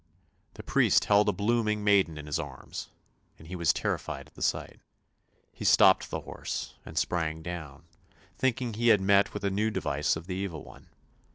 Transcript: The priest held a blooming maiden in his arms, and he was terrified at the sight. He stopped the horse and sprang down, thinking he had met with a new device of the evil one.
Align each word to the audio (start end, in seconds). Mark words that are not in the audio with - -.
The 0.55 0.63
priest 0.63 1.05
held 1.05 1.29
a 1.29 1.31
blooming 1.31 1.83
maiden 1.83 2.17
in 2.17 2.25
his 2.25 2.39
arms, 2.39 2.89
and 3.37 3.47
he 3.47 3.55
was 3.55 3.71
terrified 3.71 4.25
at 4.25 4.33
the 4.33 4.41
sight. 4.41 4.79
He 5.53 5.63
stopped 5.63 6.09
the 6.09 6.21
horse 6.21 6.73
and 6.83 6.97
sprang 6.97 7.43
down, 7.43 7.83
thinking 8.35 8.73
he 8.73 8.87
had 8.87 8.99
met 8.99 9.31
with 9.35 9.43
a 9.43 9.51
new 9.51 9.69
device 9.69 10.15
of 10.15 10.25
the 10.25 10.33
evil 10.33 10.63
one. 10.63 10.89